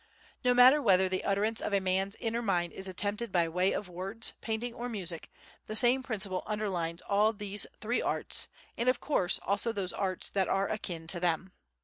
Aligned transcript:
No 0.43 0.55
matter 0.55 0.81
whether 0.81 1.07
the 1.07 1.23
utterance 1.23 1.61
of 1.61 1.75
a 1.75 1.79
man's 1.79 2.15
inner 2.15 2.41
mind 2.41 2.73
is 2.73 2.87
attempted 2.87 3.31
by 3.31 3.47
way 3.47 3.71
of 3.71 3.87
words, 3.87 4.33
painting, 4.41 4.73
or 4.73 4.89
music, 4.89 5.31
the 5.67 5.75
same 5.75 6.01
principle 6.01 6.41
underlies 6.47 7.01
all 7.07 7.33
these 7.33 7.67
three 7.79 8.01
arts 8.01 8.47
and, 8.79 8.89
of 8.89 8.99
course, 8.99 9.39
also 9.43 9.71
those 9.71 9.93
arts 9.93 10.31
that 10.31 10.47
are 10.49 10.67
akin 10.67 11.05
to 11.05 11.19
them. 11.19 11.51